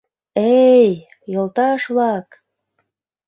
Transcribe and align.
—Э-эй, 0.51 0.91
йолташ-влак! 1.33 2.27